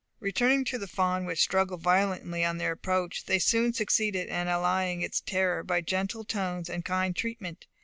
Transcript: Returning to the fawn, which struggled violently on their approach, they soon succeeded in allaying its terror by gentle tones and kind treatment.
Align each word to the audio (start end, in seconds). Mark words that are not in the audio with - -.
Returning 0.19 0.65
to 0.65 0.79
the 0.79 0.87
fawn, 0.87 1.25
which 1.25 1.43
struggled 1.43 1.83
violently 1.83 2.43
on 2.43 2.57
their 2.57 2.71
approach, 2.71 3.25
they 3.25 3.37
soon 3.37 3.71
succeeded 3.71 4.29
in 4.29 4.47
allaying 4.47 5.03
its 5.03 5.21
terror 5.21 5.61
by 5.61 5.81
gentle 5.81 6.23
tones 6.23 6.71
and 6.71 6.83
kind 6.83 7.15
treatment. 7.15 7.67